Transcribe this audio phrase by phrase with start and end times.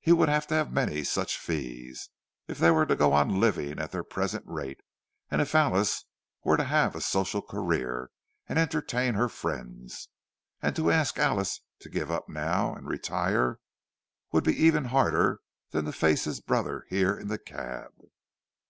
[0.00, 2.08] He would have to have many such fees,
[2.46, 4.80] if they were to go on living at their present rate;
[5.30, 6.06] and if Alice
[6.42, 8.10] were to have a social career,
[8.48, 10.08] and entertain her friends.
[10.62, 13.60] And to ask Alice to give up now, and retire,
[14.32, 15.40] would be even harder
[15.72, 17.92] than to face his brother here in the cab.